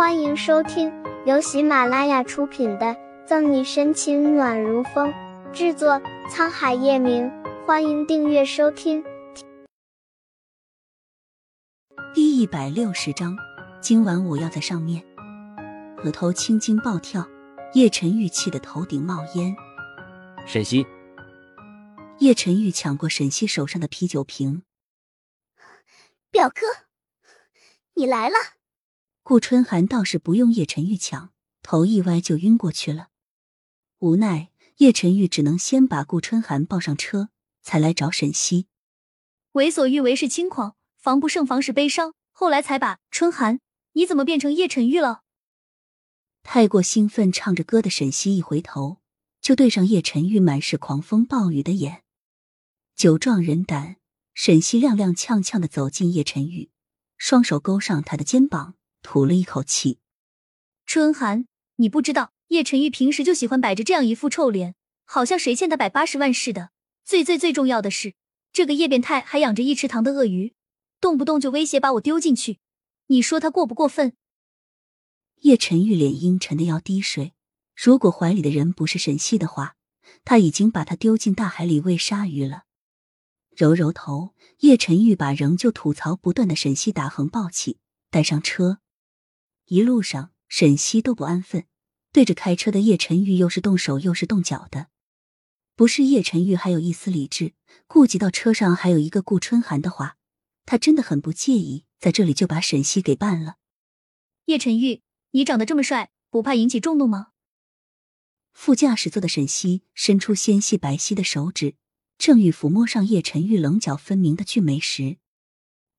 [0.00, 0.90] 欢迎收听
[1.26, 2.86] 由喜马拉雅出品的
[3.26, 5.12] 《赠你深情暖如风》，
[5.52, 7.30] 制作沧海夜明。
[7.66, 9.04] 欢迎订阅收听。
[12.14, 13.36] 第一百六十章，
[13.82, 15.04] 今晚我要在上面。
[16.02, 17.28] 额头青筋暴跳，
[17.74, 19.54] 叶晨玉气得头顶冒烟。
[20.46, 20.86] 沈西，
[22.20, 24.62] 叶晨玉抢过沈西手上的啤酒瓶。
[26.30, 26.86] 表哥，
[27.92, 28.36] 你来了。
[29.30, 31.30] 顾春寒倒是不用叶晨玉抢，
[31.62, 33.10] 头一歪就晕过去了。
[34.00, 37.28] 无奈叶晨玉只能先把顾春寒抱上车，
[37.62, 38.66] 才来找沈西。
[39.52, 43.60] 为所欲为是轻狂，防不胜防是悲伤，后来才把春寒，
[43.92, 45.22] 你怎么变成叶晨玉了？
[46.42, 48.96] 太过兴奋，唱着歌的沈西一回头，
[49.40, 52.02] 就对上叶晨玉满是狂风暴雨的眼。
[52.96, 53.98] 酒壮人胆，
[54.34, 56.72] 沈西踉踉跄跄的走进叶晨玉，
[57.16, 58.74] 双手勾上他的肩膀。
[59.12, 59.98] 吐了一口气，
[60.86, 61.44] 春寒，
[61.78, 66.70] 你不知道叶晨玉平时就喜欢摆着这样一副臭脸，好像谁欠他百八十万似的。
[67.04, 68.14] 最最最重要的是，
[68.52, 70.54] 这个叶变态还养着一池塘的鳄鱼，
[71.00, 72.60] 动不动就威胁把我丢进去。
[73.08, 74.12] 你说他过不过分？
[75.40, 77.32] 叶晨玉脸阴沉的要滴水。
[77.74, 79.74] 如果怀里的人不是沈西的话，
[80.24, 82.62] 他已经把他丢进大海里喂鲨鱼了。
[83.56, 88.78] 揉揉头，叶晨玉把仍旧吐槽不断的沈西打横抱起，带上车。
[89.70, 91.64] 一路上，沈西都不安分，
[92.10, 94.88] 对着开车的叶晨玉又是动手又是动脚的。
[95.76, 97.54] 不是叶晨玉还有一丝理智，
[97.86, 100.16] 顾及到车上还有一个顾春寒的话，
[100.66, 103.58] 他真的很不介意在这里就把沈西给办了。
[104.46, 107.28] 叶晨玉，你长得这么帅，不怕引起众怒吗？
[108.52, 111.76] 副驾驶座的沈西伸出纤细白皙的手指，
[112.18, 115.18] 正欲抚摸上叶晨玉棱角分明的俊眉时，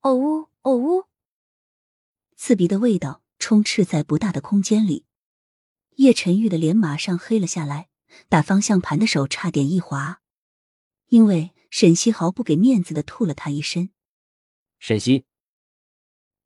[0.00, 1.04] 哦呜哦呜，
[2.34, 3.22] 刺鼻的味道。
[3.40, 5.06] 充斥在不大的空间里，
[5.96, 7.88] 叶晨玉的脸马上黑了下来，
[8.28, 10.20] 打方向盘的手差点一滑，
[11.08, 13.90] 因为沈西毫不给面子的吐了他一身。
[14.78, 15.24] 沈西，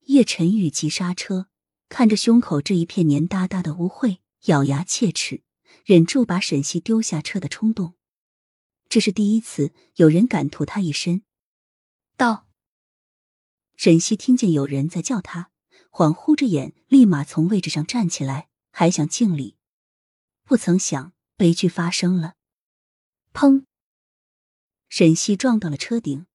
[0.05, 1.49] 叶晨玉急刹车，
[1.89, 5.43] 看着胸口这一片黏哒哒的污秽，咬牙切齿，
[5.85, 7.95] 忍住把沈西丢下车的冲动。
[8.89, 11.25] 这是第一次有人敢吐他一身。
[12.17, 12.47] 到，
[13.77, 15.51] 沈西听见有人在叫他。
[15.95, 19.57] 恍惚着眼，立马从位置上站起来，还想敬礼，
[20.43, 22.35] 不曾想悲剧发生了。
[23.33, 23.65] 砰！
[24.89, 26.27] 沈西撞到了车顶，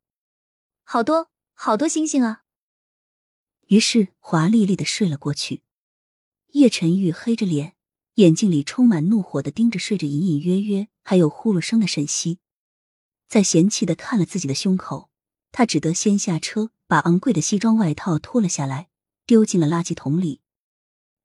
[0.85, 2.43] 好多好多星星啊！
[3.67, 5.63] 于是华丽丽的睡了过去。
[6.53, 7.75] 叶晨玉黑着脸，
[8.13, 12.39] 眼睛里充满怒火的盯着睡着隐隐约约还有呼噜声的沈西，
[13.27, 15.09] 在嫌弃的看了自己的胸口，
[15.51, 18.87] 他只得先下车，把昂贵的西装外套脱了下来。
[19.29, 20.41] 丢进了垃圾桶里。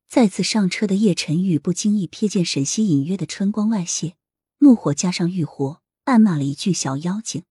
[0.06, 4.16] 再次上车的叶晨玉不经意瞥见沈西隐约的春光外泄，
[4.58, 7.44] 怒火加上欲火，暗骂了一句“小妖精”。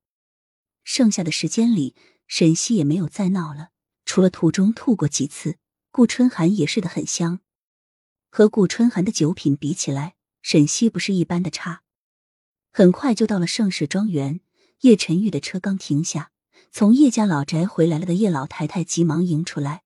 [0.85, 1.95] 剩下的时间里，
[2.27, 3.69] 沈西也没有再闹了，
[4.05, 5.57] 除了途中吐过几次。
[5.89, 7.39] 顾春寒也睡得很香，
[8.29, 10.13] 和顾春寒的酒品比起来，
[10.43, 11.81] 沈西不是一般的差。
[12.71, 14.41] 很快就到了盛世庄园，
[14.81, 16.31] 叶晨玉的车刚停下，
[16.71, 19.82] 从叶家老宅回来了的叶老太太急忙迎出来。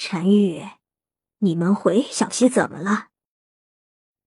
[0.00, 0.62] 陈玉，
[1.38, 3.08] 你们回小溪怎么了？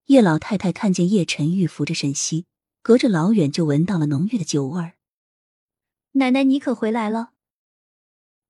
[0.07, 2.45] 叶老太太看见叶晨玉扶着沈西，
[2.81, 4.97] 隔着老远就闻到了浓郁的酒味儿。
[6.11, 7.31] 奶奶，你可回来了？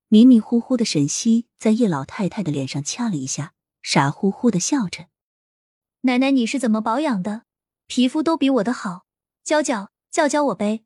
[0.07, 3.53] 迷迷糊糊的沈西在叶老太太的脸上掐了一下，
[3.83, 5.05] 傻乎乎的笑着。
[6.01, 7.43] 奶奶，你是怎么保养的？
[7.85, 9.05] 皮肤都比我的好，
[9.43, 10.83] 教教教教我呗。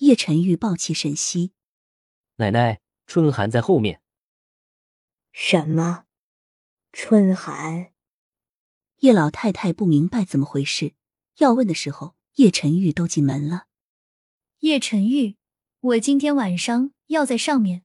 [0.00, 1.52] 叶晨玉抱起沈西，
[2.36, 4.02] 奶奶，春寒在后面。
[5.40, 6.04] 什么？
[6.92, 7.92] 春寒？
[8.98, 10.94] 叶老太太不明白怎么回事，
[11.36, 13.66] 要问的时候，叶晨玉都进门了。
[14.58, 15.36] 叶晨玉，
[15.78, 17.84] 我今天晚上要在上面。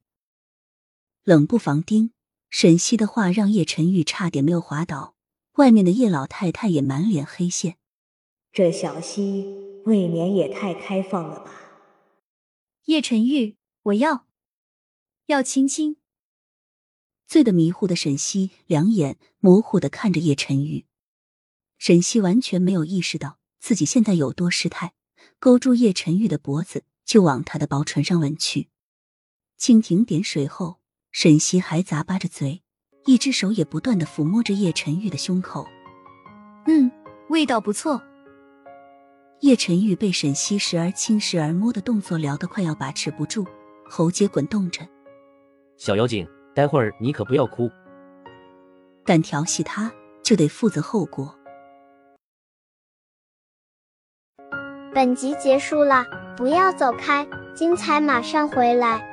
[1.24, 2.12] 冷不防丁，
[2.50, 5.16] 沈西的话让叶晨玉差点没有滑倒。
[5.57, 7.78] 外面的叶老太太也满脸黑线。
[8.51, 11.51] 这小溪未免也太开放了吧？
[12.86, 14.25] 叶晨玉，我要，
[15.28, 15.98] 要亲亲。
[17.28, 20.86] 醉得迷糊的沈西两眼模糊的看着叶晨玉，
[21.78, 24.94] 沈西完全没有意识到自己现在有多失态，
[25.40, 28.70] 勾住叶晨玉的脖子就往他的薄唇上吻去。
[29.60, 30.80] 蜻蜓点水后，
[31.12, 32.62] 沈西还咂巴着嘴，
[33.06, 35.66] 一只手也不断的抚摸着叶晨玉的胸口。
[36.68, 36.92] 嗯，
[37.30, 38.02] 味道不错。
[39.42, 43.46] 叶晨玉被沈西时而亲时而摸的动作撩得快要把持不住，
[43.90, 44.88] 喉结滚动着。
[45.78, 46.28] 小妖精。
[46.54, 47.70] 待会儿你可不要哭。
[49.06, 49.92] 敢调戏他，
[50.24, 51.34] 就得负责后果。
[54.94, 56.06] 本集结束了，
[56.38, 59.12] 不要走开，精彩马上回来。